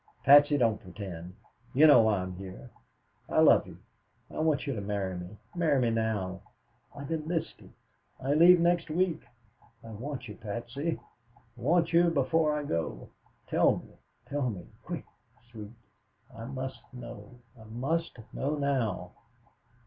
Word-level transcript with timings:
"Patsy, 0.23 0.57
don't 0.57 0.81
pretend. 0.81 1.35
You 1.75 1.85
know 1.85 2.01
why 2.01 2.21
I'm 2.23 2.35
here. 2.35 2.71
I 3.29 3.39
love 3.41 3.67
you. 3.67 3.77
I 4.31 4.39
want 4.39 4.65
you 4.65 4.73
to 4.73 4.81
marry 4.81 5.15
me, 5.15 5.37
marry 5.55 5.79
me 5.79 5.91
now. 5.91 6.41
I've 6.95 7.11
enlisted. 7.11 7.71
I 8.19 8.33
leave 8.33 8.59
next 8.59 8.89
week. 8.89 9.21
I 9.83 9.91
want 9.91 10.27
you, 10.27 10.37
Patsy; 10.37 10.99
want 11.55 11.93
you 11.93 12.05
before 12.09 12.57
I 12.57 12.63
go. 12.63 13.09
Tell 13.45 13.75
me, 13.77 13.93
tell 14.25 14.49
me, 14.49 14.65
quick, 14.81 15.05
Sweet 15.51 15.69
I 16.35 16.45
must 16.45 16.81
know, 16.91 17.35
I 17.55 17.65
must 17.65 18.17
know 18.33 18.55
now." 18.55 19.11